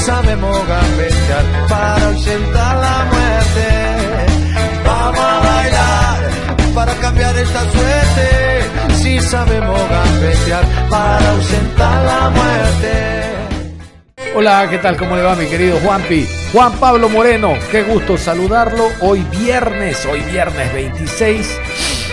[0.00, 3.68] Sabemos gambetear para ausentar la muerte.
[4.84, 6.30] Vamos a bailar
[6.74, 8.94] para cambiar esta suerte.
[8.94, 13.20] Si sabemos gambetear para ausentar la muerte.
[14.34, 14.96] Hola, ¿qué tal?
[14.96, 16.26] ¿Cómo le va mi querido Juanpi?
[16.52, 18.88] Juan Pablo Moreno, qué gusto saludarlo.
[19.00, 21.58] Hoy viernes, hoy viernes 26.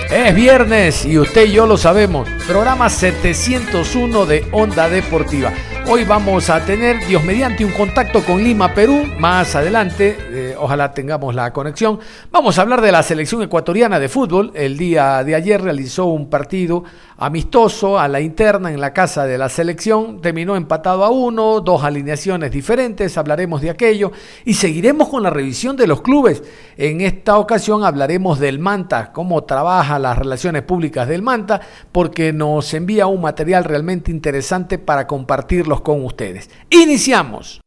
[0.09, 2.27] Es viernes y usted y yo lo sabemos.
[2.47, 5.51] Programa 701 de Onda Deportiva.
[5.89, 9.05] Hoy vamos a tener, Dios mediante, un contacto con Lima, Perú.
[9.19, 11.97] Más adelante, eh, ojalá tengamos la conexión.
[12.29, 14.51] Vamos a hablar de la selección ecuatoriana de fútbol.
[14.53, 16.83] El día de ayer realizó un partido
[17.17, 20.21] amistoso a la interna en la casa de la selección.
[20.21, 23.17] Terminó empatado a uno, dos alineaciones diferentes.
[23.17, 24.11] Hablaremos de aquello
[24.45, 26.43] y seguiremos con la revisión de los clubes.
[26.77, 32.73] En esta ocasión hablaremos del Manta, cómo trabaja las relaciones públicas del Manta, porque nos
[32.73, 36.49] envía un material realmente interesante para compartirlo con ustedes.
[36.69, 37.61] Iniciamos.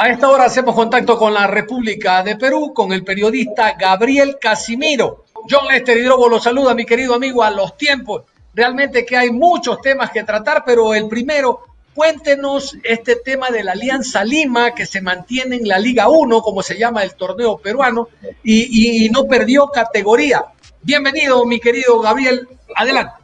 [0.00, 5.24] A esta hora hacemos contacto con la República de Perú, con el periodista Gabriel Casimiro.
[5.48, 8.22] John Lester Hidrobo lo saluda, mi querido amigo, a los tiempos.
[8.54, 11.60] Realmente que hay muchos temas que tratar, pero el primero,
[11.94, 16.62] cuéntenos este tema de la Alianza Lima, que se mantiene en la Liga 1, como
[16.62, 18.08] se llama el torneo peruano,
[18.42, 20.44] y, y no perdió categoría.
[20.82, 22.48] Bienvenido, mi querido Gabriel.
[22.74, 23.14] Adelante.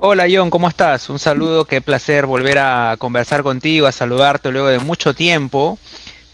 [0.00, 1.10] Hola John, ¿cómo estás?
[1.10, 5.78] Un saludo, qué placer volver a conversar contigo, a saludarte luego de mucho tiempo.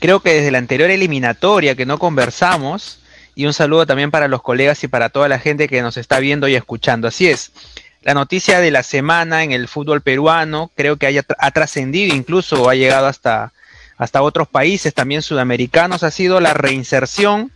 [0.00, 2.99] Creo que desde la anterior eliminatoria que no conversamos,
[3.34, 6.19] y un saludo también para los colegas y para toda la gente que nos está
[6.19, 7.09] viendo y escuchando.
[7.09, 7.53] Así es,
[8.03, 12.69] la noticia de la semana en el fútbol peruano creo que haya, ha trascendido, incluso
[12.69, 13.53] ha llegado hasta,
[13.97, 17.50] hasta otros países también sudamericanos, ha sido la reinserción.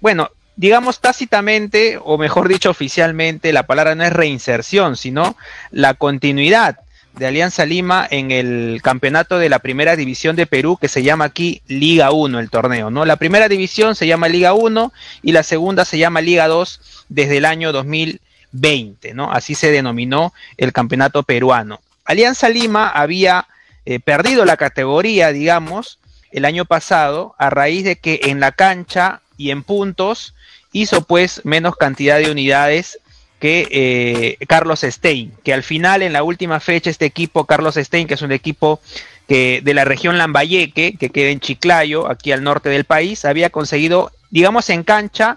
[0.00, 5.36] Bueno, digamos tácitamente, o mejor dicho oficialmente, la palabra no es reinserción, sino
[5.70, 6.78] la continuidad
[7.16, 11.26] de Alianza Lima en el campeonato de la primera división de Perú, que se llama
[11.26, 13.04] aquí Liga 1, el torneo, ¿no?
[13.04, 14.92] La primera división se llama Liga 1
[15.22, 19.30] y la segunda se llama Liga 2 desde el año 2020, ¿no?
[19.30, 21.80] Así se denominó el campeonato peruano.
[22.04, 23.46] Alianza Lima había
[23.86, 25.98] eh, perdido la categoría, digamos,
[26.32, 30.34] el año pasado, a raíz de que en la cancha y en puntos
[30.72, 32.98] hizo pues menos cantidad de unidades
[33.44, 38.06] que eh, Carlos Stein, que al final en la última fecha este equipo, Carlos Stein,
[38.06, 38.80] que es un equipo
[39.28, 44.12] de la región Lambayeque, que queda en Chiclayo, aquí al norte del país, había conseguido,
[44.30, 45.36] digamos en cancha,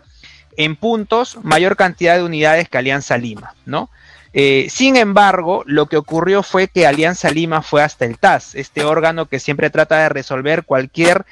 [0.56, 3.90] en puntos, mayor cantidad de unidades que Alianza Lima, ¿no?
[4.32, 8.86] Eh, sin embargo, lo que ocurrió fue que Alianza Lima fue hasta el TAS, este
[8.86, 11.26] órgano que siempre trata de resolver cualquier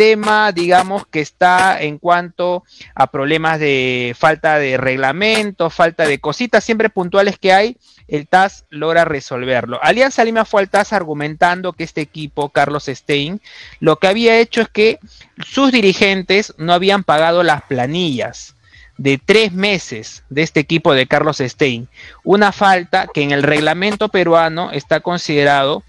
[0.00, 6.64] tema, digamos, que está en cuanto a problemas de falta de reglamento, falta de cositas
[6.64, 7.76] siempre puntuales que hay,
[8.08, 9.78] el TAS logra resolverlo.
[9.82, 13.42] Alianza Lima fue al TAS argumentando que este equipo, Carlos Stein,
[13.78, 14.98] lo que había hecho es que
[15.44, 18.56] sus dirigentes no habían pagado las planillas
[18.96, 21.88] de tres meses de este equipo de Carlos Stein.
[22.24, 25.82] Una falta que en el reglamento peruano está considerado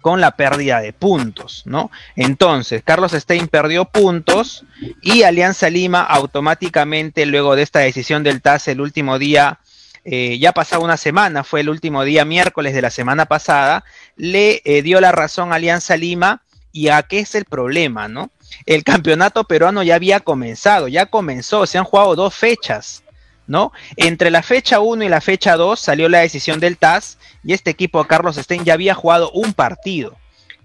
[0.00, 1.90] con la pérdida de puntos, ¿no?
[2.16, 4.64] Entonces, Carlos Stein perdió puntos
[5.02, 9.58] y Alianza Lima automáticamente, luego de esta decisión del TAS el último día,
[10.04, 13.84] eh, ya pasado una semana, fue el último día miércoles de la semana pasada,
[14.16, 18.30] le eh, dio la razón a Alianza Lima y a qué es el problema, ¿no?
[18.66, 23.02] El campeonato peruano ya había comenzado, ya comenzó, se han jugado dos fechas,
[23.50, 23.72] ¿no?
[23.96, 27.70] Entre la fecha 1 y la fecha 2 salió la decisión del TAS y este
[27.70, 30.16] equipo, Carlos Stein, ya había jugado un partido.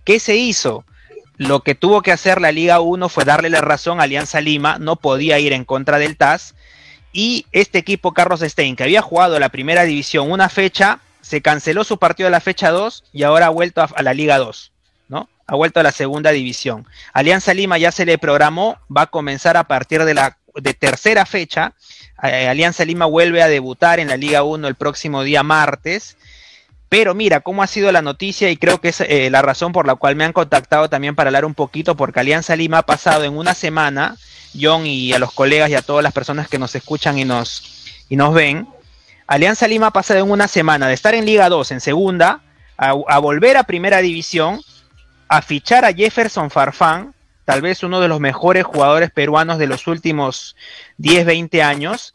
[0.04, 0.86] ¿Qué se hizo?
[1.36, 4.78] Lo que tuvo que hacer la Liga 1 fue darle la razón a Alianza Lima,
[4.78, 6.54] no podía ir en contra del TAS.
[7.12, 11.84] Y este equipo, Carlos Stein, que había jugado la primera división una fecha, se canceló
[11.86, 14.72] su partido de la fecha 2 y ahora ha vuelto a, a la Liga 2,
[15.10, 15.28] ¿no?
[15.48, 16.86] Ha vuelto a la segunda división.
[17.14, 21.26] Alianza Lima ya se le programó, va a comenzar a partir de la de tercera
[21.26, 21.74] fecha.
[22.24, 26.18] Eh, Alianza Lima vuelve a debutar en la Liga 1 el próximo día martes.
[26.88, 29.88] Pero mira cómo ha sido la noticia y creo que es eh, la razón por
[29.88, 33.24] la cual me han contactado también para hablar un poquito, porque Alianza Lima ha pasado
[33.24, 34.16] en una semana,
[34.60, 37.86] John y a los colegas y a todas las personas que nos escuchan y nos,
[38.08, 38.68] y nos ven,
[39.26, 42.42] Alianza Lima ha pasado en una semana de estar en Liga 2, en segunda,
[42.78, 44.62] a, a volver a primera división,
[45.28, 47.15] a fichar a Jefferson Farfán,
[47.46, 50.56] tal vez uno de los mejores jugadores peruanos de los últimos
[50.98, 52.14] 10, 20 años,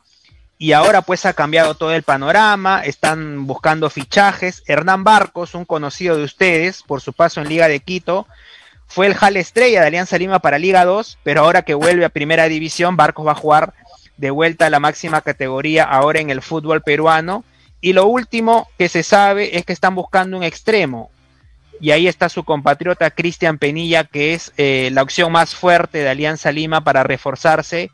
[0.58, 4.62] y ahora pues ha cambiado todo el panorama, están buscando fichajes.
[4.66, 8.26] Hernán Barcos, un conocido de ustedes por su paso en Liga de Quito,
[8.86, 12.10] fue el Jal Estrella de Alianza Lima para Liga 2, pero ahora que vuelve a
[12.10, 13.72] Primera División, Barcos va a jugar
[14.16, 17.44] de vuelta a la máxima categoría ahora en el fútbol peruano.
[17.80, 21.10] Y lo último que se sabe es que están buscando un extremo.
[21.80, 26.08] Y ahí está su compatriota Cristian Penilla, que es eh, la opción más fuerte de
[26.10, 27.90] Alianza Lima para reforzarse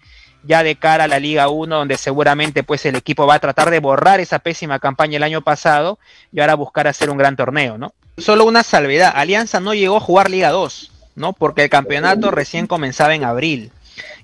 [0.46, 3.70] ya de cara a la Liga 1, donde seguramente pues el equipo va a tratar
[3.70, 5.98] de borrar esa pésima campaña el año pasado
[6.32, 7.94] y ahora buscar hacer un gran torneo, ¿no?
[8.16, 11.32] Solo una salvedad, Alianza no llegó a jugar Liga 2, ¿no?
[11.32, 13.72] Porque el campeonato recién comenzaba en abril.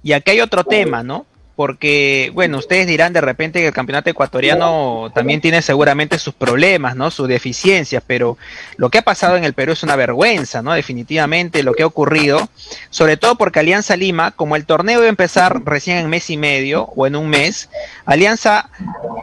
[0.03, 1.27] Y aquí hay otro tema, ¿no?
[1.63, 6.97] Porque, bueno, ustedes dirán de repente que el campeonato ecuatoriano también tiene seguramente sus problemas,
[6.97, 7.13] ¿no?
[7.13, 8.37] Sus deficiencias, pero
[8.79, 10.73] lo que ha pasado en el Perú es una vergüenza, ¿no?
[10.73, 12.49] Definitivamente lo que ha ocurrido,
[12.91, 16.37] sobre todo porque Alianza Lima, como el torneo iba a empezar recién en mes y
[16.37, 17.69] medio o en un mes,
[18.07, 18.69] Alianza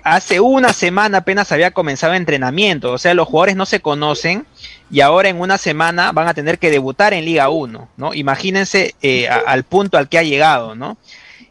[0.05, 4.45] hace una semana apenas había comenzado entrenamiento, o sea, los jugadores no se conocen
[4.89, 8.13] y ahora en una semana van a tener que debutar en Liga 1, ¿no?
[8.13, 10.95] Imagínense eh, al punto al que ha llegado, ¿no?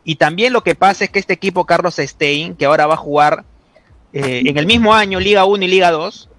[0.08, 2.96] Y también lo que pasa es que este equipo Carlos Stein, que ahora va a
[2.96, 3.44] jugar
[4.14, 6.30] eh, en el mismo año Liga 1 y Liga 2,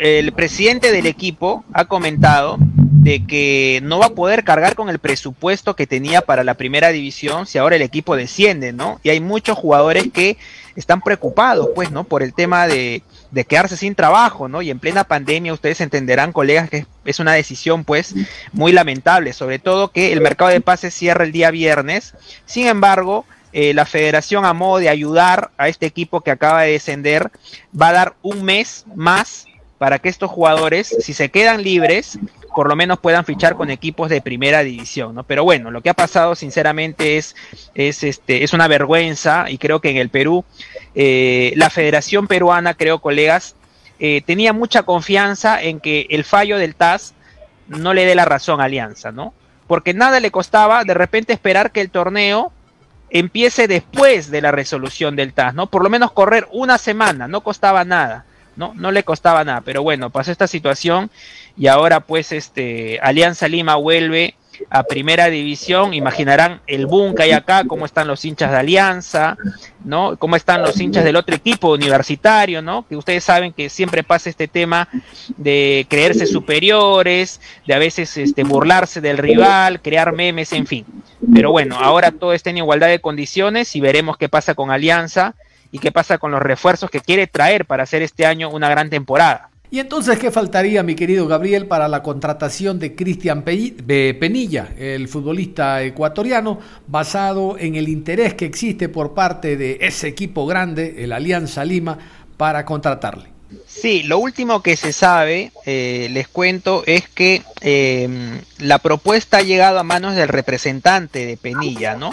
[0.00, 4.98] el presidente del equipo ha comentado de que no va a poder cargar con el
[4.98, 8.98] presupuesto que tenía para la primera división si ahora el equipo desciende, ¿no?
[9.04, 10.36] Y hay muchos jugadores que
[10.74, 12.02] están preocupados, pues, ¿no?
[12.02, 14.62] Por el tema de, de quedarse sin trabajo, ¿no?
[14.62, 18.14] Y en plena pandemia ustedes entenderán, colegas, que es una decisión pues
[18.52, 22.14] muy lamentable, sobre todo que el mercado de pases cierra el día viernes.
[22.44, 26.72] Sin embargo, eh, la federación a modo de ayudar a este equipo que acaba de
[26.72, 27.30] descender
[27.80, 29.46] va a dar un mes más
[29.78, 32.18] para que estos jugadores, si se quedan libres,
[32.60, 35.24] por lo menos puedan fichar con equipos de primera división, ¿no?
[35.24, 37.34] Pero bueno, lo que ha pasado sinceramente es,
[37.74, 40.44] es, este, es una vergüenza y creo que en el Perú
[40.94, 43.56] eh, la Federación Peruana, creo colegas,
[43.98, 47.14] eh, tenía mucha confianza en que el fallo del TAS
[47.66, 49.32] no le dé la razón a Alianza, ¿no?
[49.66, 52.52] Porque nada le costaba de repente esperar que el torneo
[53.08, 55.68] empiece después de la resolución del TAS, ¿no?
[55.68, 58.26] Por lo menos correr una semana, no costaba nada.
[58.56, 58.72] ¿No?
[58.74, 61.10] No le costaba nada, pero bueno, pasó esta situación
[61.56, 64.34] y ahora pues este Alianza Lima vuelve
[64.68, 69.36] a primera división, imaginarán el boom que hay acá, cómo están los hinchas de Alianza,
[69.84, 70.16] ¿no?
[70.18, 72.86] Cómo están los hinchas del otro equipo universitario, ¿no?
[72.86, 74.88] Que ustedes saben que siempre pasa este tema
[75.36, 80.84] de creerse superiores, de a veces este, burlarse del rival, crear memes, en fin.
[81.32, 85.34] Pero bueno, ahora todo está en igualdad de condiciones y veremos qué pasa con Alianza
[85.72, 88.90] y qué pasa con los refuerzos que quiere traer para hacer este año una gran
[88.90, 89.50] temporada.
[89.72, 95.80] Y entonces, ¿qué faltaría, mi querido Gabriel, para la contratación de Cristian Penilla, el futbolista
[95.84, 96.58] ecuatoriano,
[96.88, 101.98] basado en el interés que existe por parte de ese equipo grande, el Alianza Lima,
[102.36, 103.30] para contratarle?
[103.66, 109.42] Sí, lo último que se sabe, eh, les cuento, es que em, la propuesta ha
[109.42, 112.12] llegado a manos del representante de Penilla, ¿no?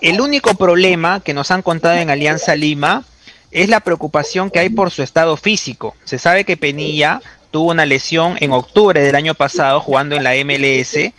[0.00, 3.04] El único problema que nos han contado en Alianza Lima
[3.50, 5.96] es la preocupación que hay por su estado físico.
[6.04, 10.34] Se sabe que Penilla tuvo una lesión en octubre del año pasado jugando en la
[10.44, 11.12] MLS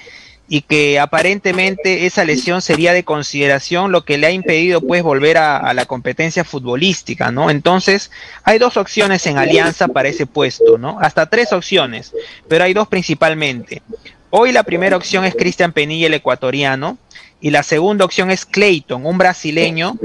[0.50, 5.38] y que aparentemente esa lesión sería de consideración lo que le ha impedido pues volver
[5.38, 7.50] a, a, la competencia futbolística, ¿no?
[7.50, 8.12] Entonces
[8.43, 11.00] hay dos opciones en alianza para ese puesto, ¿no?
[11.01, 12.13] Hasta tres opciones,
[12.48, 13.81] pero hay dos principalmente.
[14.29, 16.98] Hoy la primera opción es Cristian Penilla, el ecuatoriano,
[17.39, 19.98] y la segunda opción es Clayton, un brasileño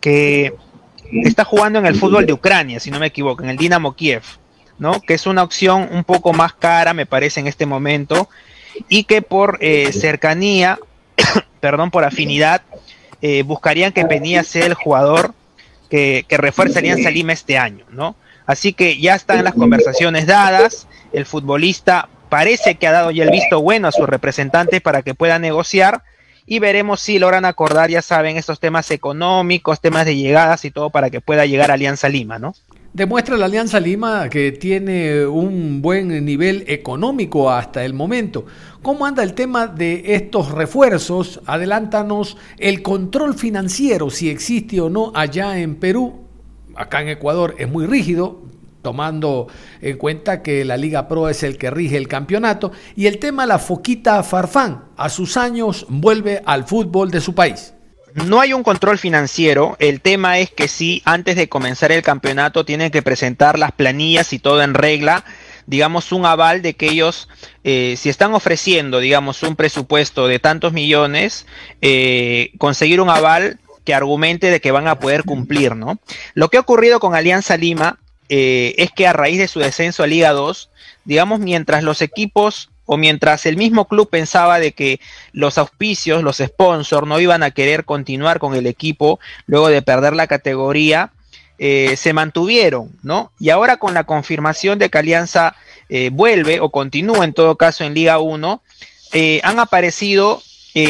[0.00, 0.54] que
[1.24, 4.22] está jugando en el fútbol de Ucrania, si no me equivoco, en el Dinamo Kiev,
[4.78, 5.00] ¿no?
[5.00, 8.28] Que es una opción un poco más cara, me parece, en este momento,
[8.88, 10.78] y que por eh, cercanía,
[11.60, 12.62] perdón, por afinidad,
[13.20, 15.34] eh, buscarían que Penilla sea el jugador
[15.90, 18.14] que, que refuerce Alianza este año, ¿no?
[18.46, 23.30] Así que ya están las conversaciones dadas, el futbolista parece que ha dado ya el
[23.30, 26.02] visto bueno a su representante para que pueda negociar,
[26.48, 30.88] y veremos si logran acordar, ya saben, estos temas económicos, temas de llegadas y todo
[30.88, 32.54] para que pueda llegar a Alianza Lima, ¿no?
[32.94, 38.46] Demuestra la Alianza Lima que tiene un buen nivel económico hasta el momento.
[38.82, 41.40] ¿Cómo anda el tema de estos refuerzos?
[41.44, 46.24] Adelántanos el control financiero, si existe o no allá en Perú.
[46.74, 48.40] Acá en Ecuador es muy rígido,
[48.82, 49.48] tomando
[49.80, 52.72] en cuenta que la Liga Pro es el que rige el campeonato.
[52.96, 57.74] Y el tema la Foquita Farfán, a sus años vuelve al fútbol de su país.
[58.14, 62.64] No hay un control financiero, el tema es que sí, antes de comenzar el campeonato
[62.64, 65.24] tienen que presentar las planillas y todo en regla,
[65.66, 67.28] digamos un aval de que ellos,
[67.64, 71.46] eh, si están ofreciendo, digamos, un presupuesto de tantos millones,
[71.82, 75.98] eh, conseguir un aval que argumente de que van a poder cumplir, ¿no?
[76.34, 80.02] Lo que ha ocurrido con Alianza Lima eh, es que a raíz de su descenso
[80.02, 80.70] a Liga 2,
[81.04, 85.00] digamos, mientras los equipos o mientras el mismo club pensaba de que
[85.32, 90.14] los auspicios, los sponsors no iban a querer continuar con el equipo luego de perder
[90.14, 91.12] la categoría,
[91.58, 93.32] eh, se mantuvieron, ¿no?
[93.38, 95.56] Y ahora con la confirmación de que Alianza
[95.88, 98.62] eh, vuelve o continúa en todo caso en Liga 1,
[99.42, 100.42] han aparecido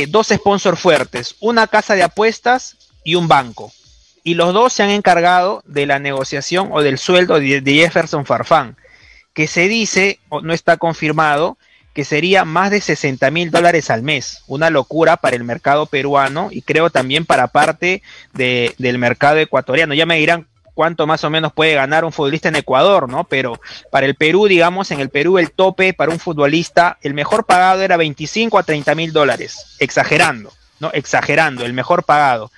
[0.09, 3.73] dos sponsors fuertes, una casa de apuestas y un banco
[4.29, 8.77] y los dos se han encargado de la negociación o del sueldo de, Jefferson Farfán,
[9.33, 11.57] que se dice, o no está confirmado,
[11.95, 16.49] que sería más de 60 mil dólares al mes, una locura para el mercado peruano
[16.51, 18.03] y creo también para parte
[18.35, 19.95] del mercado ecuatoriano.
[19.95, 23.25] Ya me dirán cuánto más o menos puede ganar un futbolista en Ecuador, ¿no?
[23.25, 23.59] Pero
[23.91, 27.81] para el Perú, digamos, en el Perú el tope para un futbolista, el mejor pagado
[27.81, 30.91] era 25 a 30 mil dólares, exagerando, ¿no?
[30.93, 32.51] Exagerando, el mejor pagado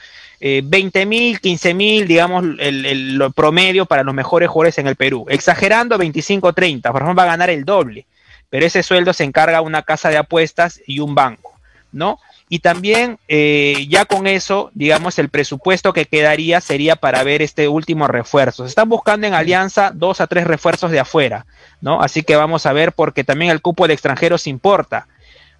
[0.43, 5.27] eh, 20 mil, 15 mil, digamos, el, promedio para los mejores jugadores en el Perú.
[5.29, 6.91] Exagerando, 25, 30.
[6.91, 8.07] Por ejemplo, va a ganar el doble.
[8.49, 11.53] Pero ese sueldo se encarga una casa de apuestas y un banco,
[11.93, 12.19] ¿no?
[12.49, 17.69] Y también, eh, ya con eso, digamos, el presupuesto que quedaría sería para ver este
[17.69, 18.65] último refuerzo.
[18.65, 21.47] Se están buscando en alianza dos a tres refuerzos de afuera,
[21.81, 22.03] ¿no?
[22.03, 25.07] Así que vamos a ver, porque también el cupo de extranjeros importa.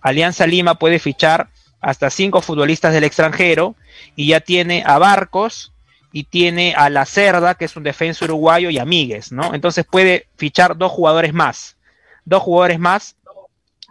[0.01, 1.49] Alianza Lima puede fichar
[1.81, 3.75] hasta cinco futbolistas del extranjero
[4.17, 5.73] y ya tiene a Barcos
[6.13, 9.55] y tiene a La Cerda, que es un defensa uruguayo, y a Míguez, ¿no?
[9.55, 11.77] Entonces puede fichar dos jugadores más,
[12.25, 13.17] dos jugadores más,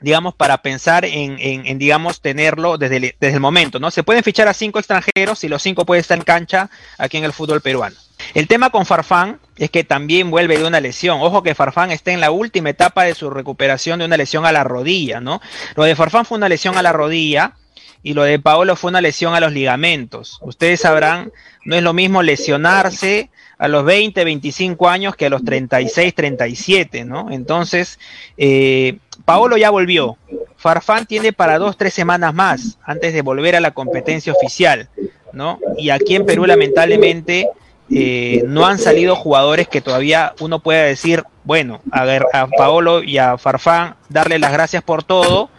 [0.02, 3.90] digamos, para pensar en, digamos, tenerlo desde el, desde el momento, ¿no?
[3.90, 7.24] Se pueden fichar a cinco extranjeros y los cinco pueden estar en cancha aquí en
[7.24, 7.96] el fútbol peruano.
[8.34, 11.20] El tema con Farfán es que también vuelve de una lesión.
[11.22, 14.52] Ojo que Farfán está en la última etapa de su recuperación de una lesión a
[14.52, 15.42] la rodilla, ¿no?
[15.76, 17.56] Lo de Farfán fue una lesión a la rodilla
[18.02, 20.40] y lo de Paolo fue una lesión a los ligamentos.
[20.42, 21.32] Ustedes sabrán,
[21.66, 27.04] no es lo mismo lesionarse a los 20, 25 años que a los 36, 37,
[27.04, 27.30] ¿no?
[27.30, 28.00] Entonces,
[28.38, 30.18] eh, Paolo ya volvió.
[30.56, 34.90] Farfán tiene para dos, tres semanas más antes de volver a la competencia oficial,
[35.34, 35.60] ¿no?
[35.78, 37.50] Y aquí en Perú, lamentablemente,
[37.92, 42.04] eh, no han salido jugadores que todavía uno pueda decir, bueno, a,
[42.34, 45.50] a Paolo y a Farfán darle las gracias por todo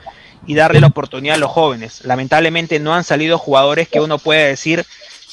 [0.47, 2.05] y darle la oportunidad a los jóvenes.
[2.05, 4.85] Lamentablemente no han salido jugadores que uno puede decir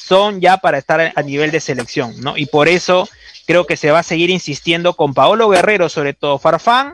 [0.08, 2.38] son ya para estar a nivel de selección, ¿no?
[2.38, 3.10] Y por eso
[3.46, 6.94] creo que se va a seguir insistiendo con Paolo Guerrero, sobre todo Farfán.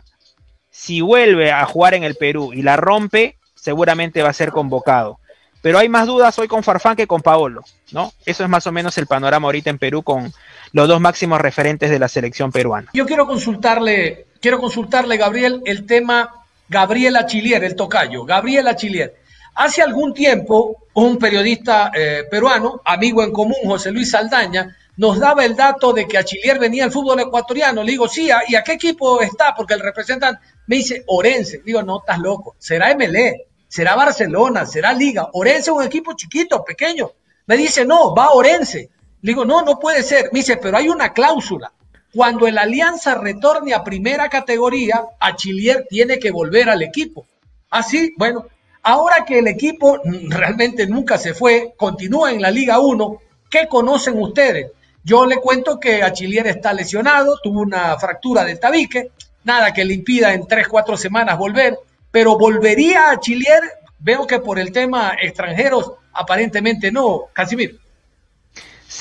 [0.72, 5.20] Si vuelve a jugar en el Perú y la rompe, seguramente va a ser convocado.
[5.62, 8.12] Pero hay más dudas hoy con Farfán que con Paolo, ¿no?
[8.25, 10.34] Eso es más o menos el panorama ahorita en Perú con
[10.72, 12.89] los dos máximos referentes de la selección peruana.
[12.93, 19.15] Yo quiero consultarle, quiero consultarle, Gabriel, el tema Gabriela Chilier, el tocayo, Gabriela Chilier.
[19.55, 25.43] Hace algún tiempo, un periodista eh, peruano, amigo en común, José Luis Saldaña, nos daba
[25.46, 27.84] el dato de que a Chilier venía el fútbol ecuatoriano.
[27.84, 29.53] Le digo, sí, ¿y a qué equipo está?
[29.55, 31.58] Porque el representante me dice, Orense.
[31.58, 32.55] Le digo, no, estás loco.
[32.60, 35.29] Será MLE, será Barcelona, será Liga.
[35.34, 37.12] Orense es un equipo chiquito, pequeño.
[37.48, 38.89] Me dice, no, va Orense.
[39.22, 40.29] Le digo, no, no puede ser.
[40.32, 41.72] Me dice, pero hay una cláusula.
[42.13, 47.25] Cuando el Alianza retorne a primera categoría, Achillier tiene que volver al equipo.
[47.72, 48.46] Así, bueno,
[48.84, 53.17] ahora que el equipo realmente nunca se fue, continúa en la Liga 1,
[53.50, 54.72] ¿qué conocen ustedes?
[55.03, 59.12] Yo le cuento que Achillier está lesionado, tuvo una fractura de tabique,
[59.43, 61.79] nada que le impida en 3, 4 semanas volver,
[62.12, 63.60] pero volvería a Achillier,
[63.98, 67.79] veo que por el tema extranjeros aparentemente no, Casimir.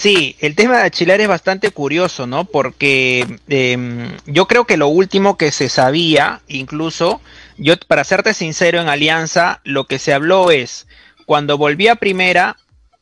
[0.03, 2.45] Sí, el tema de Achilar es bastante curioso, ¿no?
[2.45, 7.21] Porque em, yo creo que lo último que se sabía, incluso,
[7.57, 10.89] yo para serte sincero en Alianza, lo que se habló es,
[11.25, 12.57] cuando volví a primera,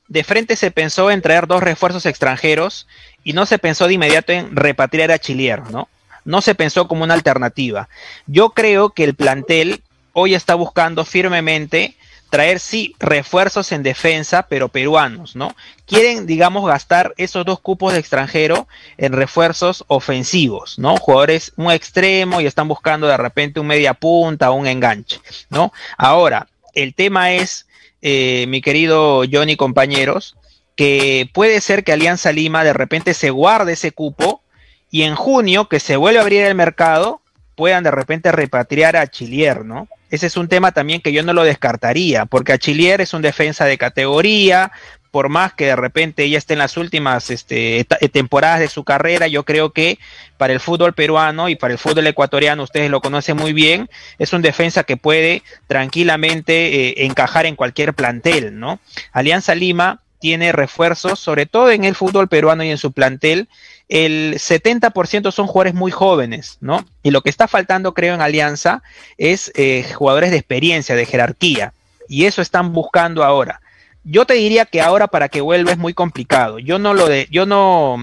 [0.09, 2.87] de frente se pensó en traer dos refuerzos extranjeros
[3.25, 5.89] y no se pensó de inmediato en repatriar a Chilier, ¿no?
[6.27, 7.89] No se pensó como una alternativa.
[8.27, 11.97] Yo creo que el plantel hoy está buscando firmemente
[12.31, 15.55] traer sí refuerzos en defensa, pero peruanos, ¿no?
[15.85, 20.97] Quieren, digamos, gastar esos dos cupos de extranjero en refuerzos ofensivos, ¿no?
[20.97, 25.21] Jugadores un extremo y están buscando de repente un media punta, un enganche,
[25.51, 25.73] ¿no?
[25.99, 27.67] Ahora, el tema es,
[28.01, 30.37] eh, mi querido Johnny compañeros,
[30.77, 34.43] que puede ser que Alianza Lima de repente se guarde ese cupo
[34.91, 37.21] y en junio, que se vuelve a abrir el mercado,
[37.57, 39.89] puedan de repente repatriar a Chilier, ¿no?
[40.11, 43.23] Ese es un tema también que yo no lo descartaría, porque a Chilier es un
[43.23, 44.73] defensa de categoría,
[45.11, 49.27] por más que de repente ya esté en las últimas este, temporadas de su carrera,
[49.27, 49.99] yo creo que
[50.37, 54.33] para el fútbol peruano y para el fútbol ecuatoriano, ustedes lo conocen muy bien, es
[54.33, 58.79] un defensa que puede tranquilamente eh, encajar en cualquier plantel, ¿no?
[59.13, 63.49] Alianza Lima tiene refuerzos, sobre todo en el fútbol peruano y en su plantel,
[63.91, 66.87] el 70% son jugadores muy jóvenes, ¿no?
[67.03, 68.85] Y lo que está faltando, creo, en Alianza
[69.19, 71.75] es eh, jugadores de experiencia, de jerarquía.
[72.09, 73.61] Y eso están buscando ahora.
[74.05, 76.61] Yo te diría que ahora para que vuelva es muy complicado.
[76.61, 77.97] Yo no lo de, yo no,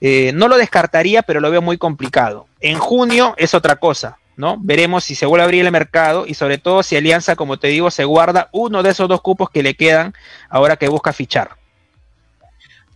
[0.00, 2.48] eh, no lo descartaría, pero lo veo muy complicado.
[2.60, 4.56] En junio es otra cosa, ¿no?
[4.58, 7.68] Veremos si se vuelve a abrir el mercado y sobre todo si Alianza, como te
[7.68, 10.14] digo, se guarda uno de esos dos cupos que le quedan
[10.50, 11.50] ahora que busca fichar.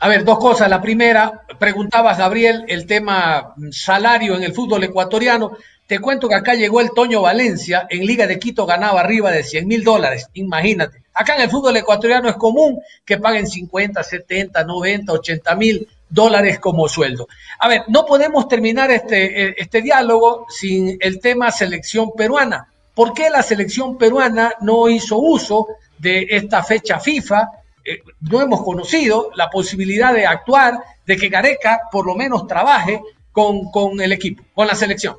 [0.02, 0.70] A ver, dos cosas.
[0.70, 5.52] La primera, preguntabas, Gabriel, el tema salario en el fútbol ecuatoriano.
[5.86, 9.42] Te cuento que acá llegó el Toño Valencia, en Liga de Quito ganaba arriba de
[9.42, 11.02] 100 mil dólares, imagínate.
[11.12, 16.58] Acá en el fútbol ecuatoriano es común que paguen 50, 70, 90, 80 mil dólares
[16.60, 17.28] como sueldo.
[17.58, 22.68] A ver, no podemos terminar este, eh, este diálogo sin el tema selección peruana.
[22.94, 25.66] ¿Por qué la selección peruana no hizo uso
[25.98, 27.50] de esta fecha FIFA
[27.90, 33.00] eh, no hemos conocido la posibilidad de actuar, de que Gareca por lo menos trabaje
[33.32, 35.16] con, con el equipo, con la selección.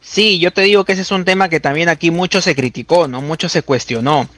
[0.00, 3.08] Sí, yo te digo que ese es un tema que también aquí mucho se criticó,
[3.08, 3.22] ¿no?
[3.22, 4.28] Mucho se cuestionó.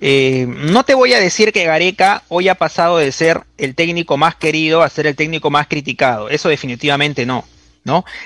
[0.00, 4.16] Eh, no te voy a decir que Gareca hoy ha pasado de ser el técnico
[4.16, 6.28] más querido a ser el técnico más criticado.
[6.28, 7.44] Eso definitivamente no.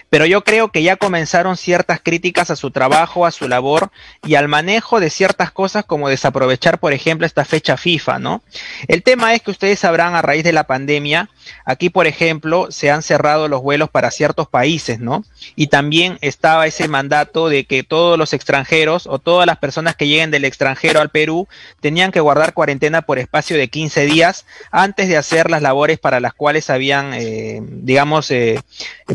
[0.09, 3.90] Pero yo creo que ya comenzaron ciertas críticas a su trabajo, a su labor
[4.26, 8.43] y al manejo de ciertas cosas como desaprovechar, por ejemplo, esta fecha FIFA, ¿no?
[8.88, 11.29] El tema es que ustedes sabrán a raíz de la pandemia,
[11.64, 15.25] aquí, por ejemplo, se han cerrado los vuelos para ciertos países, ¿no?
[15.57, 20.07] Y también estaba ese mandato de que todos los extranjeros o todas las personas que
[20.07, 21.49] lleguen del extranjero al Perú
[21.81, 26.21] tenían que guardar cuarentena por espacio de 15 días antes de hacer las labores para
[26.21, 28.61] las cuales habían, eh, digamos, eh,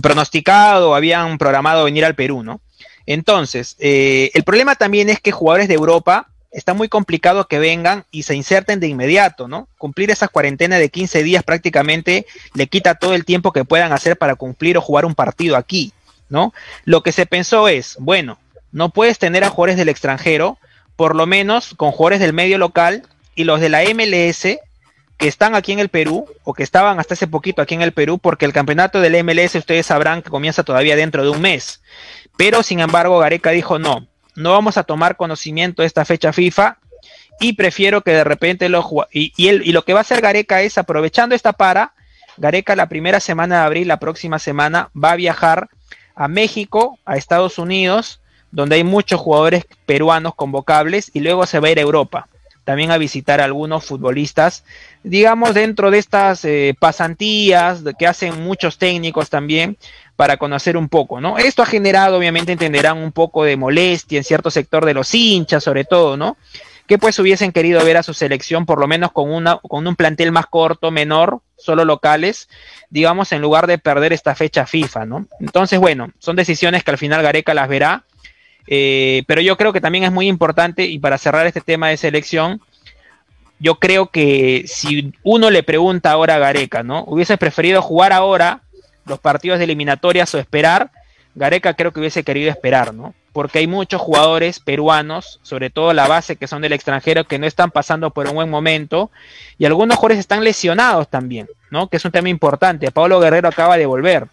[0.01, 0.34] pronosticado
[0.95, 2.61] habían programado venir al Perú, ¿no?
[3.05, 8.05] Entonces, eh, el problema también es que jugadores de Europa está muy complicado que vengan
[8.11, 9.67] y se inserten de inmediato, ¿no?
[9.77, 14.17] Cumplir esa cuarentena de 15 días prácticamente le quita todo el tiempo que puedan hacer
[14.17, 15.91] para cumplir o jugar un partido aquí,
[16.29, 16.53] ¿no?
[16.85, 18.39] Lo que se pensó es, bueno,
[18.71, 20.57] no puedes tener a jugadores del extranjero,
[20.95, 23.03] por lo menos con jugadores del medio local
[23.35, 24.57] y los de la MLS
[25.17, 27.93] que están aquí en el Perú o que estaban hasta hace poquito aquí en el
[27.93, 31.81] Perú, porque el campeonato del MLS ustedes sabrán que comienza todavía dentro de un mes.
[32.37, 36.79] Pero sin embargo, Gareca dijo no, no vamos a tomar conocimiento de esta fecha FIFA
[37.39, 40.61] y prefiero que de repente lo y, y, y lo que va a hacer Gareca
[40.61, 41.93] es aprovechando esta para,
[42.37, 45.69] Gareca la primera semana de abril, la próxima semana, va a viajar
[46.15, 51.69] a México, a Estados Unidos, donde hay muchos jugadores peruanos convocables y luego se va
[51.69, 52.27] a ir a Europa
[52.65, 54.65] también a visitar a algunos futbolistas,
[55.03, 59.77] digamos, dentro de estas eh, pasantías que hacen muchos técnicos también
[60.15, 61.37] para conocer un poco, ¿no?
[61.37, 65.63] Esto ha generado, obviamente, entenderán un poco de molestia en cierto sector de los hinchas,
[65.63, 66.37] sobre todo, ¿no?
[66.87, 69.95] Que pues hubiesen querido ver a su selección por lo menos con, una, con un
[69.95, 72.49] plantel más corto, menor, solo locales,
[72.89, 75.27] digamos, en lugar de perder esta fecha FIFA, ¿no?
[75.39, 78.05] Entonces, bueno, son decisiones que al final Gareca las verá
[78.67, 81.97] eh, pero yo creo que también es muy importante, y para cerrar este tema de
[81.97, 82.61] selección,
[83.59, 87.03] yo creo que si uno le pregunta ahora a Gareca, ¿no?
[87.07, 88.61] ¿Hubiese preferido jugar ahora
[89.05, 90.91] los partidos de eliminatorias o esperar?
[91.35, 93.13] Gareca creo que hubiese querido esperar, ¿no?
[93.33, 97.45] Porque hay muchos jugadores peruanos, sobre todo la base que son del extranjero, que no
[97.45, 99.11] están pasando por un buen momento,
[99.57, 101.87] y algunos jugadores están lesionados también, ¿no?
[101.87, 102.91] Que es un tema importante.
[102.91, 104.27] Paolo Guerrero acaba de volver,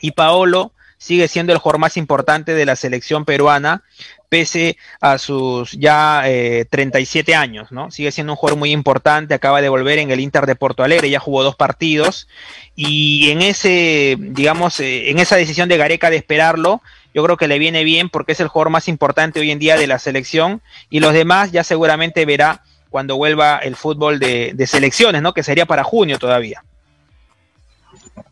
[0.00, 3.82] y Paolo sigue siendo el jugador más importante de la selección peruana,
[4.28, 6.24] pese a sus ya
[6.70, 7.90] 37 eh, años, ¿no?
[7.90, 11.10] Sigue siendo un jugador muy importante, acaba de volver en el Inter de Porto Alegre,
[11.10, 12.28] ya jugó dos partidos,
[12.74, 16.82] y en ese, digamos, eh, en esa decisión de Gareca de esperarlo,
[17.14, 19.76] yo creo que le viene bien porque es el jugador más importante hoy en día
[19.76, 24.66] de la selección, y los demás ya seguramente verá cuando vuelva el fútbol de, de
[24.66, 25.34] selecciones, ¿no?
[25.34, 26.64] Que sería para junio todavía.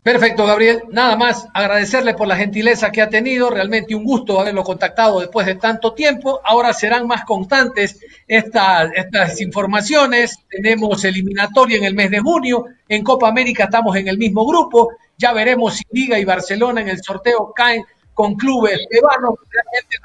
[0.01, 0.83] Perfecto, Gabriel.
[0.91, 3.49] Nada más agradecerle por la gentileza que ha tenido.
[3.49, 6.41] Realmente un gusto haberlo contactado después de tanto tiempo.
[6.43, 10.37] Ahora serán más constantes estas, estas informaciones.
[10.49, 12.65] Tenemos eliminatoria en el mes de junio.
[12.87, 14.89] En Copa América estamos en el mismo grupo.
[15.17, 19.39] Ya veremos si Liga y Barcelona en el sorteo caen con clubes peruanos.
[19.49, 19.97] Realmente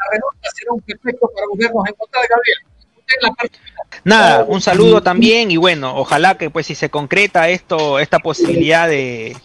[0.42, 2.58] la será un perfecto para volvernos a encontrar, Gabriel.
[4.04, 8.88] Nada, un saludo también y bueno, ojalá que pues si se concreta esto, esta posibilidad
[8.88, 9.36] de,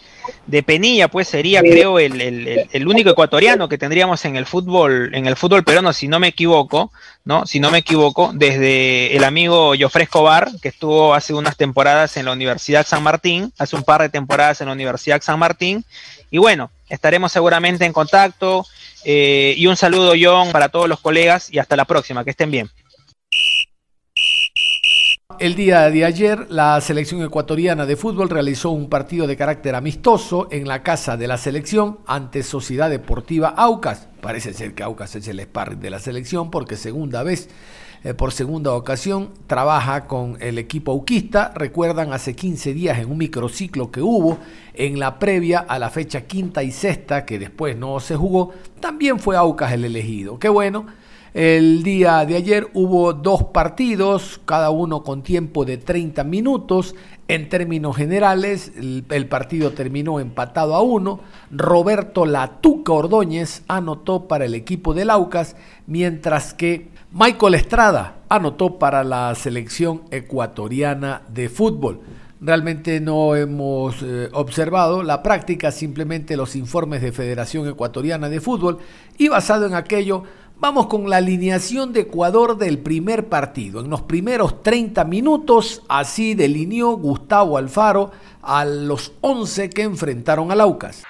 [0.46, 5.14] de Penilla, pues sería, creo, el, el, el, único ecuatoriano que tendríamos en el fútbol,
[5.14, 6.92] en el fútbol peruano, si no me equivoco,
[7.24, 7.46] ¿no?
[7.46, 12.26] Si no me equivoco, desde el amigo Jofre Escobar, que estuvo hace unas temporadas en
[12.26, 15.84] la Universidad San Martín, hace un par de temporadas en la Universidad San Martín,
[16.30, 18.66] y bueno, estaremos seguramente en contacto.
[19.04, 22.24] Eh, y un saludo, John, para todos los colegas y hasta la próxima.
[22.24, 22.70] Que estén bien.
[25.38, 30.48] El día de ayer, la selección ecuatoriana de fútbol realizó un partido de carácter amistoso
[30.50, 34.08] en la casa de la selección ante Sociedad Deportiva Aucas.
[34.22, 37.50] Parece ser que Aucas es el sparring de la selección porque segunda vez,
[38.02, 41.52] eh, por segunda ocasión, trabaja con el equipo auquista.
[41.54, 44.38] Recuerdan hace 15 días en un microciclo que hubo
[44.72, 49.18] en la previa a la fecha quinta y sexta, que después no se jugó, también
[49.18, 50.38] fue Aucas el elegido.
[50.38, 50.86] Qué bueno
[51.36, 56.94] el día de ayer hubo dos partidos, cada uno con tiempo de 30 minutos.
[57.28, 61.20] En términos generales, el, partido terminó empatado a uno.
[61.50, 69.04] Roberto Latuca Ordóñez anotó para el equipo de Laucas, mientras que Michael Estrada anotó para
[69.04, 72.00] la selección ecuatoriana de fútbol.
[72.40, 78.78] Realmente no hemos eh, observado la práctica, simplemente los informes de Federación Ecuatoriana de Fútbol
[79.16, 80.24] y basado en aquello
[80.58, 83.80] Vamos con la alineación de Ecuador del primer partido.
[83.80, 90.54] En los primeros 30 minutos, así delineó Gustavo Alfaro a los 11 que enfrentaron a
[90.54, 91.02] Laucas.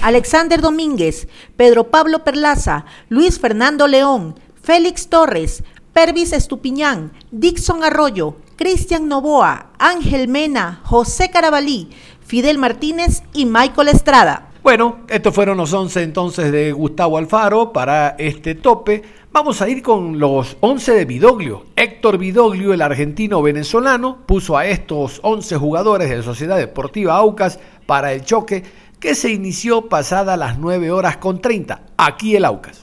[0.00, 9.06] Alexander Domínguez, Pedro Pablo Perlaza, Luis Fernando León, Félix Torres, Pervis Estupiñán, Dixon Arroyo, Cristian
[9.06, 11.90] Novoa, Ángel Mena, José Carabalí,
[12.24, 14.47] Fidel Martínez y Michael Estrada.
[14.68, 19.02] Bueno, estos fueron los 11 entonces de Gustavo Alfaro para este tope.
[19.32, 21.64] Vamos a ir con los 11 de Vidoglio.
[21.74, 28.12] Héctor Vidoglio, el argentino venezolano, puso a estos 11 jugadores de Sociedad Deportiva Aucas para
[28.12, 28.62] el choque
[29.00, 31.80] que se inició pasada las 9 horas con 30.
[31.96, 32.82] Aquí el Aucas.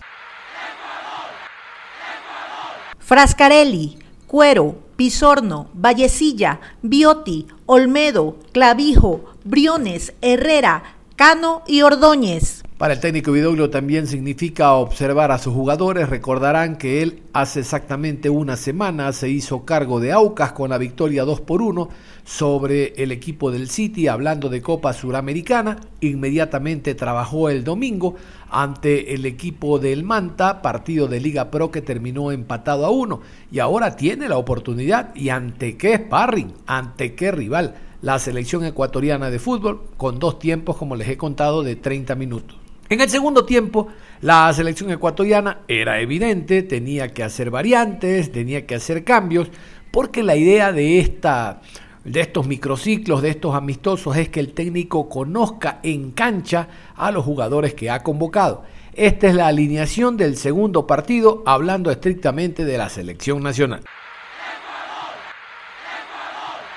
[2.97, 12.61] Frascarelli, Cuero, Pisorno, Vallecilla, Bioti, Olmedo, Clavijo, Briones, Herrera, Cano y Ordóñez.
[12.77, 16.09] Para el técnico Vidoglio también significa observar a sus jugadores.
[16.09, 21.23] Recordarán que él hace exactamente una semana se hizo cargo de Aucas con la victoria
[21.23, 21.87] 2 por 1
[22.25, 25.79] sobre el equipo del City, hablando de Copa Suramericana.
[26.01, 28.15] Inmediatamente trabajó el domingo
[28.49, 33.21] ante el equipo del Manta, partido de Liga Pro que terminó empatado a 1.
[33.53, 35.15] Y ahora tiene la oportunidad.
[35.15, 36.53] ¿Y ante qué sparring?
[36.67, 37.75] ¿Ante qué rival?
[38.05, 42.55] La selección ecuatoriana de fútbol con dos tiempos, como les he contado, de 30 minutos.
[42.87, 43.87] En el segundo tiempo,
[44.21, 49.49] la selección ecuatoriana era evidente, tenía que hacer variantes, tenía que hacer cambios,
[49.89, 51.61] porque la idea de, esta,
[52.03, 57.25] de estos microciclos, de estos amistosos, es que el técnico conozca en cancha a los
[57.25, 58.65] jugadores que ha convocado.
[58.93, 63.81] Esta es la alineación del segundo partido, hablando estrictamente de la selección nacional.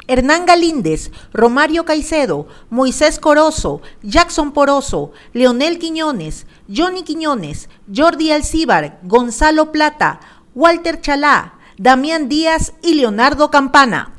[0.08, 9.70] Hernán Galíndez, Romario Caicedo, Moisés Corozo, Jackson Poroso, Leonel Quiñones, Johnny Quiñones, Jordi Alcíbar, Gonzalo
[9.70, 10.20] Plata,
[10.54, 14.17] Walter Chalá, Damián Díaz y Leonardo Campana.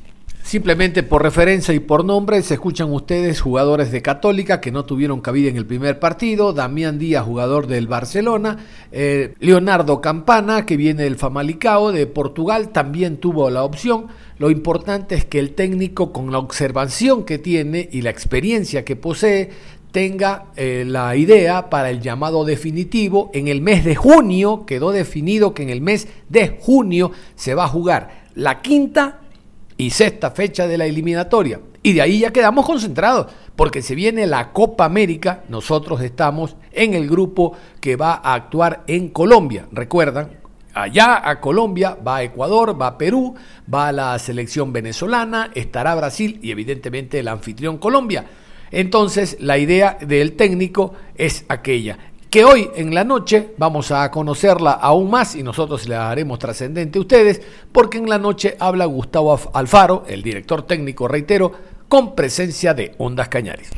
[0.50, 5.22] Simplemente por referencia y por nombre se escuchan ustedes jugadores de Católica que no tuvieron
[5.22, 8.58] cabida en el primer partido, Damián Díaz, jugador del Barcelona,
[8.92, 14.08] eh, Leonardo Campana, que viene del Famalicao de Portugal, también tuvo la opción.
[14.40, 18.96] Lo importante es que el técnico, con la observación que tiene y la experiencia que
[18.96, 19.52] posee,
[19.92, 23.30] tenga eh, la idea para el llamado definitivo.
[23.36, 27.66] En el mes de junio quedó definido que en el mes de junio se va
[27.66, 29.20] a jugar la quinta
[29.80, 31.62] y sexta fecha de la eliminatoria.
[31.82, 36.94] Y de ahí ya quedamos concentrados, porque se viene la Copa América, nosotros estamos en
[36.94, 39.68] el grupo que va a actuar en Colombia.
[39.72, 40.32] Recuerdan,
[40.74, 43.36] allá a Colombia va a Ecuador, va a Perú,
[43.74, 48.26] va la selección venezolana, estará Brasil y evidentemente el anfitrión Colombia.
[48.72, 51.98] Entonces la idea del técnico es aquella,
[52.30, 57.00] que hoy en la noche vamos a conocerla aún más y nosotros la haremos trascendente
[57.00, 61.52] a ustedes, porque en la noche habla Gustavo Alfaro, el director técnico, reitero,
[61.88, 63.72] con presencia de Ondas Cañares.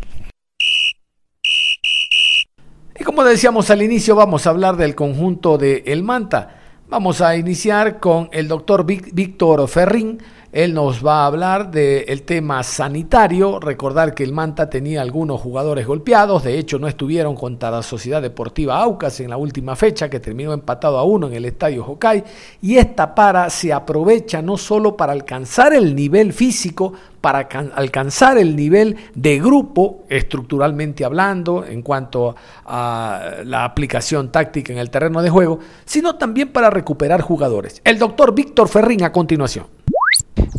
[3.00, 6.58] Y como decíamos al inicio, vamos a hablar del conjunto de El Manta.
[6.90, 12.62] Vamos a iniciar con el doctor Víctor Ferrín, Él nos va a hablar del tema
[12.64, 13.58] sanitario.
[13.62, 16.44] Recordar que el Manta tenía algunos jugadores golpeados.
[16.44, 20.52] De hecho, no estuvieron contra la Sociedad Deportiva Aucas en la última fecha, que terminó
[20.52, 22.26] empatado a uno en el Estadio Hokai.
[22.62, 28.54] Y esta para se aprovecha no solo para alcanzar el nivel físico, para alcanzar el
[28.54, 32.36] nivel de grupo, estructuralmente hablando, en cuanto
[32.66, 37.80] a la aplicación táctica en el terreno de juego, sino también para recuperar jugadores.
[37.86, 39.81] El doctor Víctor Ferrín a continuación.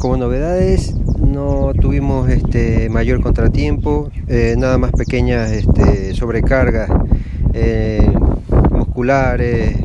[0.02, 6.90] Como novedades, no tuvimos este mayor contratiempo, eh, nada más pequeñas este, sobrecargas
[7.54, 8.12] eh,
[8.72, 9.76] musculares,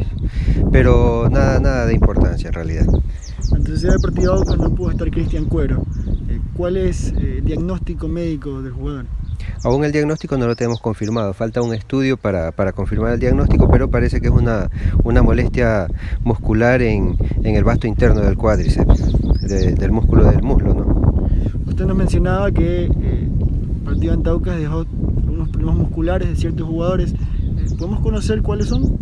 [0.71, 2.87] pero nada, nada de importancia en realidad.
[3.53, 5.85] Ante Sociedad Deportiva no pudo estar Cristian Cuero.
[6.29, 9.05] Eh, ¿Cuál es el diagnóstico médico del jugador?
[9.63, 13.89] Aún el diagnóstico no lo tenemos confirmado, falta un estudio para, confirmar el diagnóstico, pero
[13.89, 14.69] parece que es una,
[15.03, 15.87] una molestia
[16.23, 19.03] muscular en, el vasto interno del cuádriceps,
[19.41, 20.73] del músculo del muslo.
[20.73, 20.97] ¿no?
[21.65, 24.85] Usted nos mencionaba que eh, el partido en Taucas dejó
[25.27, 27.13] unos problemas musculares de ciertos jugadores.
[27.77, 28.97] ¿Podemos conocer cuáles son?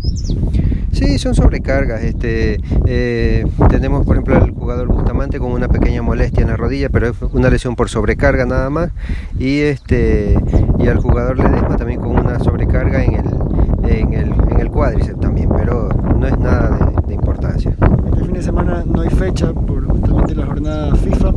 [0.92, 2.04] Sí, son sobrecargas.
[2.04, 6.90] Este, eh, tenemos, por ejemplo, al jugador Bustamante con una pequeña molestia en la rodilla,
[6.90, 8.92] pero es una lesión por sobrecarga nada más.
[9.40, 10.38] Y este
[10.80, 15.20] y al jugador Ledesma también con una sobrecarga en el, en el, en el cuádriceps
[15.20, 17.76] también, pero no es nada de, importancia.
[18.06, 21.34] Este fin de semana no hay fecha por justamente la jornada FIFA.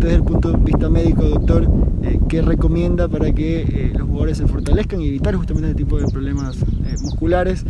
[0.00, 1.68] Desde el punto de vista médico, doctor,
[2.02, 5.98] eh, ¿qué recomienda para que eh, los jugadores se fortalezcan y evitar justamente este tipo
[5.98, 6.56] de problemas
[7.02, 7.64] musculares?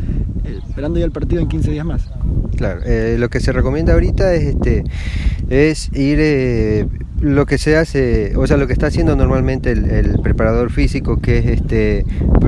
[0.71, 2.09] esperando ya el partido en 15 días más.
[2.57, 4.85] Claro, eh, lo que se recomienda ahorita es este
[5.49, 6.87] es ir eh,
[7.21, 11.39] lo que se hace, o sea, lo que está haciendo normalmente el, preparador físico, que
[11.39, 12.05] es este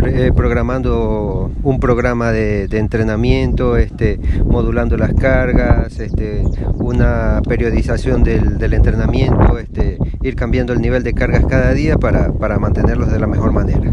[0.07, 6.43] eh, programando un programa de, entrenamiento, este, modulando las cargas, este,
[6.75, 12.33] una periodización del, del, entrenamiento, este, ir cambiando el nivel de cargas cada día para,
[12.33, 13.93] para mantenerlos de la mejor manera.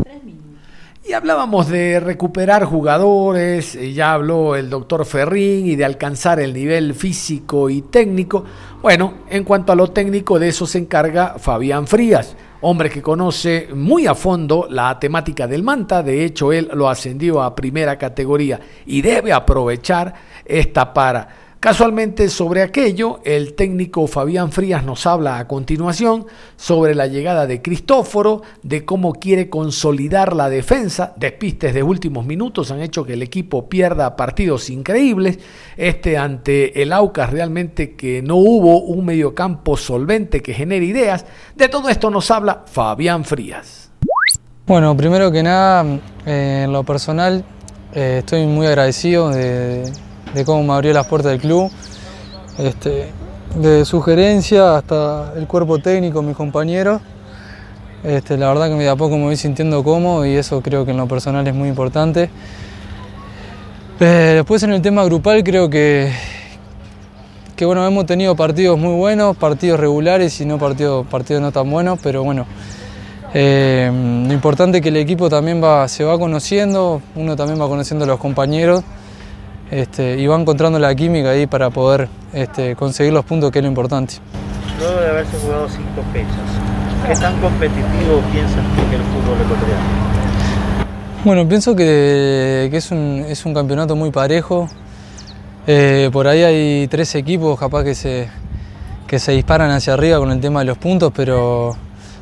[1.09, 6.93] Y hablábamos de recuperar jugadores, ya habló el doctor Ferrín y de alcanzar el nivel
[6.93, 8.43] físico y técnico.
[8.83, 13.69] Bueno, en cuanto a lo técnico, de eso se encarga Fabián Frías, hombre que conoce
[13.73, 18.59] muy a fondo la temática del Manta, de hecho él lo ascendió a primera categoría
[18.85, 20.13] y debe aprovechar
[20.45, 27.07] esta para Casualmente sobre aquello, el técnico Fabián Frías nos habla a continuación sobre la
[27.07, 31.13] llegada de Cristóforo, de cómo quiere consolidar la defensa.
[31.17, 35.39] Despistes de últimos minutos han hecho que el equipo pierda partidos increíbles.
[35.75, 41.25] Este ante el Aucas realmente que no hubo un mediocampo solvente que genere ideas.
[41.57, 43.91] De todo esto nos habla Fabián Frías.
[44.65, 45.83] Bueno, primero que nada,
[46.25, 47.43] eh, en lo personal,
[47.93, 49.91] eh, estoy muy agradecido de
[50.33, 51.71] de cómo me abrió las puertas del club,
[52.57, 53.11] este,
[53.55, 57.01] de sugerencia hasta el cuerpo técnico, mis compañeros.
[58.03, 60.91] Este, la verdad que de a poco me voy sintiendo cómodo y eso creo que
[60.91, 62.29] en lo personal es muy importante.
[63.99, 66.09] Después en el tema grupal creo que,
[67.57, 71.69] que bueno, hemos tenido partidos muy buenos, partidos regulares y no partidos, partidos no tan
[71.69, 72.45] buenos, pero bueno,
[73.33, 73.91] eh,
[74.25, 78.05] lo importante es que el equipo también va, se va conociendo, uno también va conociendo
[78.05, 78.85] a los compañeros
[79.71, 83.63] este, y va encontrando la química ahí para poder este, conseguir los puntos que es
[83.63, 84.15] lo importante.
[84.79, 90.09] Luego de haberse jugado cinco fechas, ¿qué tan competitivo piensas que el fútbol ecuatoriano?
[91.25, 94.69] Bueno, pienso que, es, un, campeonato muy parejo.
[95.67, 98.29] Eh, por ahí hay tres equipos capaz que se,
[99.05, 101.75] que se disparan hacia arriba con el tema de los puntos, pero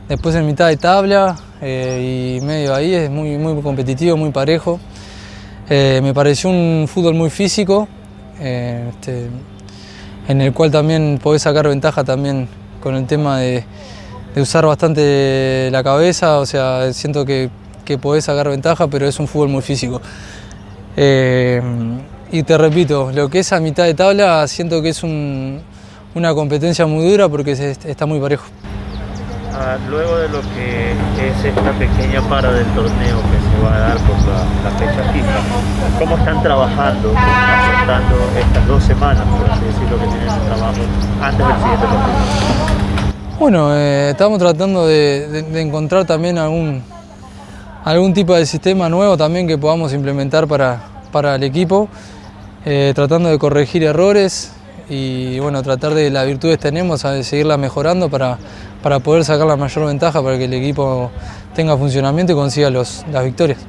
[0.09, 4.79] después en mitad de tabla eh, y medio ahí es muy, muy competitivo, muy parejo.
[5.69, 7.89] Eh, me pareció un fútbol muy físico,
[8.39, 9.27] eh, este,
[10.27, 12.47] en el cual también podés sacar ventaja también
[12.81, 13.65] con el tema de,
[14.37, 17.49] usar bastante la cabeza, o sea, siento que,
[18.01, 20.01] podés sacar ventaja, pero es un fútbol muy físico.
[20.95, 21.61] Eh,
[22.31, 26.85] y te repito, lo que es a mitad de tabla siento que es una competencia
[26.85, 28.45] muy dura porque está muy parejo.
[29.53, 33.79] Ah, luego de lo que es esta pequeña para del torneo que se va a
[33.79, 39.97] dar por la, fecha FIFA, ¿cómo están trabajando, afrontando estas dos semanas, por así decirlo,
[39.97, 40.81] que tienen de trabajo
[41.21, 43.37] antes del siguiente partido?
[43.39, 46.83] Bueno, eh, estamos tratando de, encontrar también algún,
[47.83, 50.79] algún tipo de sistema nuevo también que podamos implementar para,
[51.11, 51.87] para el equipo,
[52.65, 54.53] eh, tratando de corregir errores
[54.89, 58.37] y bueno, tratar de las virtudes que tenemos, a seguirlas mejorando para
[58.81, 61.11] para poder sacar la mayor ventaja para que el equipo
[61.55, 63.59] tenga funcionamiento y consiga los, las victorias.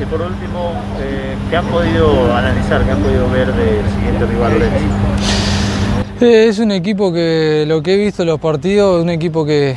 [0.00, 4.52] Y por último, eh, ¿qué han podido analizar, qué han podido ver del siguiente rival
[6.20, 9.44] Eh, es un equipo que lo que he visto en los partidos, es un equipo
[9.44, 9.76] que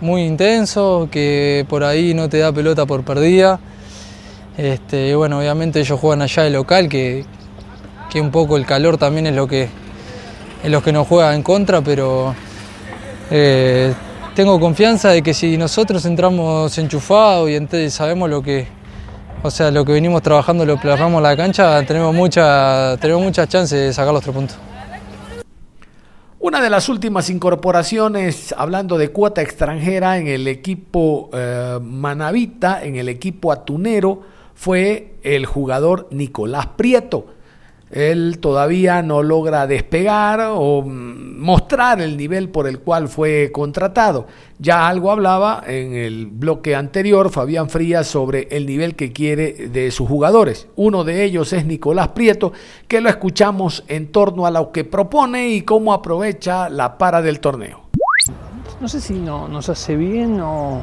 [0.00, 3.58] muy intenso, que por ahí no te da pelota por perdida.
[4.56, 7.24] Este, bueno, obviamente ellos juegan allá de local, que,
[8.10, 9.68] que un poco el calor también es lo que,
[10.64, 12.34] es lo que nos juega en contra, pero
[13.30, 13.92] eh,
[14.34, 18.66] tengo confianza de que si nosotros entramos enchufados y sabemos lo que,
[19.42, 23.46] o sea, lo que venimos trabajando, lo plasmamos en la cancha, tenemos mucha, tenemos muchas
[23.46, 24.56] chances de sacar los tres puntos.
[26.40, 32.96] Una de las últimas incorporaciones, hablando de cuota extranjera en el equipo eh, Manavita, en
[32.96, 34.22] el equipo atunero,
[34.54, 37.26] fue el jugador Nicolás Prieto.
[37.94, 44.26] Él todavía no logra despegar o mm, mostrar el nivel por el cual fue contratado.
[44.58, 49.92] Ya algo hablaba en el bloque anterior Fabián Frías sobre el nivel que quiere de
[49.92, 50.66] sus jugadores.
[50.74, 52.52] Uno de ellos es Nicolás Prieto,
[52.88, 57.38] que lo escuchamos en torno a lo que propone y cómo aprovecha la para del
[57.38, 57.82] torneo.
[58.80, 60.82] No sé si no, nos hace bien o,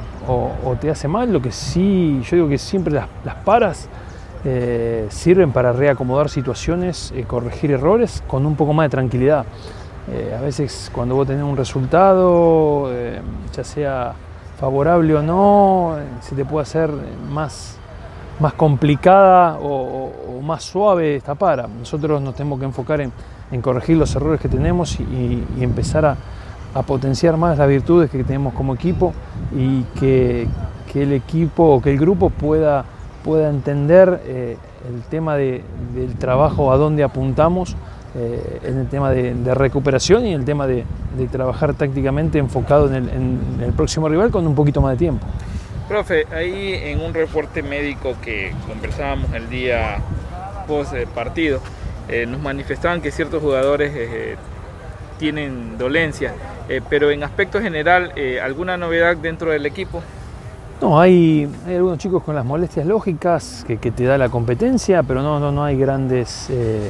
[0.80, 3.90] te hace mal, lo que sí, yo digo que siempre las, las paras
[4.44, 9.46] eh, sirven para reacomodar situaciones, eh, corregir errores con un poco más de tranquilidad.
[10.12, 12.90] Eh, a veces cuando vos tenés un resultado,
[13.56, 14.14] ya sea
[14.60, 16.90] favorable o no, se te puede hacer
[17.30, 17.78] más,
[18.40, 21.68] más complicada o, más suave esta para.
[21.68, 23.12] Nosotros nos tenemos que enfocar en,
[23.62, 26.18] corregir los errores que tenemos y, empezar a,
[26.88, 29.14] potenciar más las virtudes que tenemos como equipo
[29.56, 30.48] y que,
[30.92, 32.86] que el equipo o que el grupo pueda
[33.24, 34.58] pueda entender eh,
[34.88, 35.64] el tema del
[36.20, 37.76] trabajo, a dónde apuntamos,
[38.16, 40.86] eh, en el tema de, recuperación y el tema de,
[41.32, 45.26] trabajar tácticamente enfocado en el, próximo rival con un poquito más de tiempo.
[45.88, 50.00] Profe, ahí en un reporte médico que conversábamos el día
[50.68, 51.60] post partido,
[52.08, 53.92] eh, nos manifestaban que ciertos jugadores
[55.20, 56.34] tienen dolencia,
[56.90, 60.02] pero en aspecto general, ¿alguna novedad dentro del equipo?
[60.82, 65.40] No, hay, algunos chicos con las molestias lógicas que, te da la competencia, pero no,
[65.40, 66.90] no, no hay grandes eh,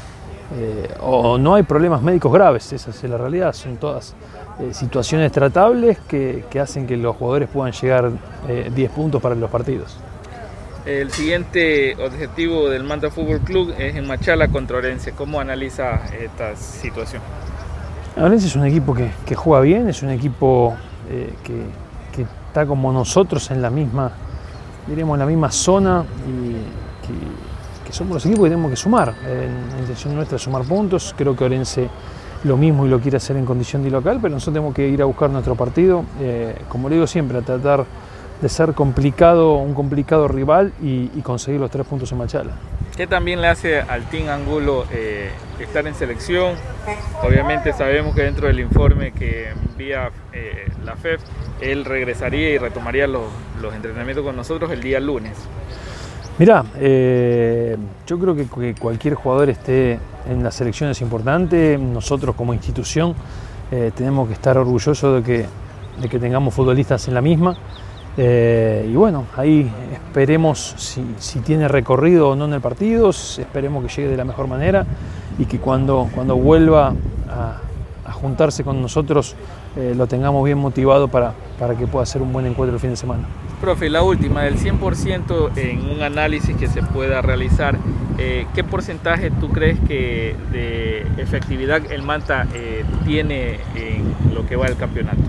[0.58, 4.16] eh, o no hay problemas médicos graves, esa es la realidad, son todas
[4.62, 8.12] eh, situaciones tratables que, hacen que los jugadores puedan llegar
[8.74, 9.98] 10 puntos para los partidos.
[10.86, 15.12] El siguiente objetivo del Manta Fútbol Club es en Machala contra Orense.
[15.12, 17.22] ¿Cómo analiza esta situación?
[18.16, 20.78] Orense es un equipo que, que juega bien, es un equipo
[21.44, 21.66] que,
[22.52, 24.12] está como nosotros en la misma,
[24.86, 26.52] diremos, en la misma zona y
[27.08, 29.14] que, somos los equipos que tenemos que sumar.
[29.26, 31.14] En, intención nuestra es sumar puntos.
[31.18, 31.90] Creo que Orense
[32.44, 35.02] lo mismo y lo quiere hacer en condición de local, pero nosotros tenemos que ir
[35.02, 37.86] a buscar nuestro partido, eh, como le digo siempre, a tratar
[38.42, 42.54] de ser complicado, un complicado rival y, conseguir los tres puntos en Machala.
[42.98, 46.56] ¿Qué también le hace al Team Angulo eh, estar en selección?
[47.24, 51.22] Obviamente sabemos que dentro del informe que envía eh, la FEF,
[51.62, 53.24] él regresaría y retomaría los,
[53.74, 55.38] entrenamientos con nosotros el día lunes.
[56.40, 57.78] Mira, eh,
[58.08, 61.78] yo creo que, cualquier jugador esté en la selección es importante.
[61.78, 63.14] Nosotros como institución
[63.96, 65.46] tenemos que estar orgullosos de que,
[66.02, 67.56] de que tengamos futbolistas en la misma.
[68.18, 70.76] Eh, y bueno, ahí esperemos
[71.18, 74.86] si, tiene recorrido o no en el partido, esperemos que llegue de la mejor manera
[75.40, 76.94] y que cuando, cuando vuelva
[77.30, 77.62] a,
[78.12, 79.36] juntarse con nosotros
[79.76, 82.92] eh, lo tengamos bien motivado para, para que pueda ser un buen encuentro el fin
[82.92, 83.24] de semana.
[83.62, 87.78] Profe, la última, del 100% en un análisis que se pueda realizar,
[88.20, 92.46] eh, ¿qué porcentaje tú crees que de efectividad el Manta
[93.06, 95.22] tiene en lo que va el campeonato?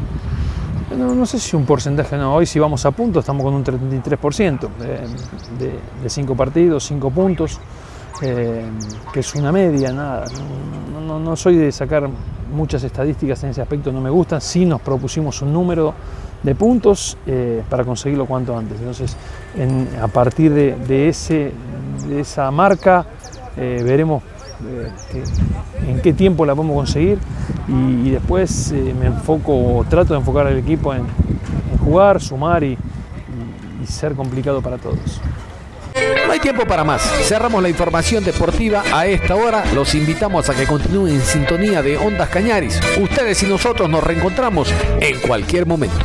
[0.96, 2.34] No, sé si un porcentaje, no.
[2.34, 7.58] Hoy si vamos a puntos estamos con un 33% de, cinco partidos, cinco puntos,
[8.20, 8.64] eh,
[9.12, 10.24] que es una media, nada.
[11.06, 12.08] No, soy de sacar
[12.52, 14.40] muchas estadísticas en ese aspecto, no me gustan.
[14.40, 15.94] Sí nos propusimos un número
[16.42, 18.78] de puntos eh, para conseguirlo cuanto antes.
[18.78, 19.16] Entonces,
[20.00, 21.52] a partir de, ese,
[22.08, 23.06] de esa marca,
[23.56, 24.22] eh, veremos
[25.86, 27.18] en qué tiempo la podemos conseguir
[27.68, 31.04] y, después eh, me enfoco, trato de enfocar al equipo en,
[31.84, 32.78] jugar, sumar y,
[33.82, 35.20] y ser complicado para todos.
[36.26, 37.02] No hay tiempo para más.
[37.02, 39.64] Cerramos la información deportiva a esta hora.
[39.74, 42.80] Los invitamos a que continúen en sintonía de Ondas Cañaris.
[43.00, 45.98] Ustedes y nosotros nos reencontramos en cualquier momento.